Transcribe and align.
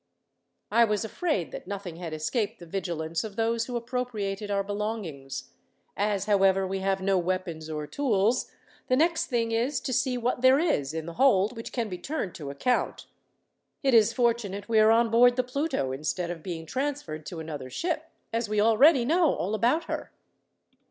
"I 0.71 0.83
was 0.83 1.05
afraid 1.05 1.51
that 1.51 1.67
nothing 1.67 1.97
had 1.97 2.11
escaped 2.11 2.57
the 2.57 2.65
vigilance 2.65 3.23
of 3.23 3.35
those 3.35 3.65
who 3.67 3.75
appropriated 3.75 4.49
our 4.49 4.63
belongings. 4.63 5.51
As, 5.95 6.25
however, 6.25 6.65
we 6.65 6.79
have 6.79 7.01
no 7.03 7.19
weapons 7.19 7.69
or 7.69 7.85
tools, 7.85 8.49
the 8.87 8.95
next 8.95 9.27
thing 9.27 9.51
is 9.51 9.79
to 9.81 9.93
see 9.93 10.17
what 10.17 10.41
there 10.41 10.57
is, 10.57 10.95
in 10.95 11.05
the 11.05 11.13
hold, 11.21 11.55
which 11.55 11.71
can 11.71 11.87
be 11.87 11.99
turned 11.99 12.33
to 12.33 12.49
account. 12.49 13.05
It 13.83 13.93
is 13.93 14.11
fortunate 14.11 14.67
we 14.67 14.79
are 14.79 14.89
on 14.89 15.11
board 15.11 15.35
the 15.35 15.43
Pluto, 15.43 15.91
instead 15.91 16.31
of 16.31 16.41
being 16.41 16.65
transferred 16.65 17.23
to 17.27 17.39
another 17.39 17.69
ship, 17.69 18.09
as 18.33 18.49
we 18.49 18.59
already 18.59 19.05
know 19.05 19.35
all 19.35 19.53
about 19.53 19.83
her. 19.83 20.11